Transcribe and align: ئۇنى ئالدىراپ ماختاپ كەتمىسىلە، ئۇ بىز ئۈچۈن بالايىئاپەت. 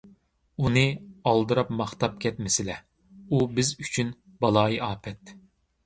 ئۇنى 0.63 0.85
ئالدىراپ 1.31 1.69
ماختاپ 1.83 2.17
كەتمىسىلە، 2.27 2.81
ئۇ 3.29 3.45
بىز 3.55 3.73
ئۈچۈن 3.79 4.15
بالايىئاپەت. 4.45 5.41